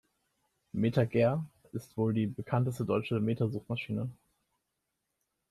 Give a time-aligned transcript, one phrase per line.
[0.73, 4.09] MetaGer ist die wohl bekannteste deutsche Meta-Suchmaschine.